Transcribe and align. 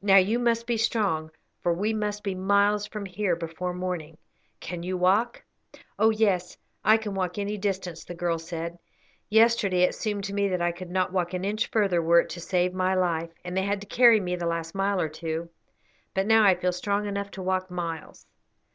Now 0.00 0.16
you 0.16 0.38
must 0.38 0.66
be 0.66 0.78
strong, 0.78 1.30
for 1.62 1.74
we 1.74 1.92
must 1.92 2.22
be 2.24 2.34
miles 2.34 2.86
from 2.86 3.04
here 3.04 3.36
before 3.36 3.74
morning. 3.74 4.16
Can 4.58 4.82
you 4.82 4.96
walk?" 4.96 5.44
"Oh 5.98 6.08
yes, 6.08 6.56
I 6.82 6.96
can 6.96 7.14
walk 7.14 7.36
any 7.36 7.58
distance," 7.58 8.06
the 8.06 8.14
girl 8.14 8.38
said. 8.38 8.78
"Yesterday 9.28 9.82
it 9.82 9.94
seemed 9.94 10.24
to 10.24 10.32
me 10.34 10.48
that 10.48 10.62
I 10.62 10.72
could 10.72 10.88
not 10.90 11.12
walk 11.12 11.34
an 11.34 11.44
inch 11.44 11.66
further 11.68 12.00
were 12.00 12.20
it 12.20 12.30
to 12.30 12.40
save 12.40 12.72
my 12.72 12.94
life, 12.94 13.34
and 13.44 13.54
they 13.54 13.64
had 13.64 13.82
to 13.82 13.86
carry 13.86 14.18
me 14.18 14.34
the 14.34 14.46
last 14.46 14.74
mile 14.74 14.98
or 14.98 15.10
two, 15.10 15.50
but 16.14 16.24
now 16.26 16.42
I 16.42 16.54
feel 16.54 16.72
strong 16.72 17.04
enough 17.04 17.30
to 17.32 17.42
walk 17.42 17.70
miles." 17.70 18.24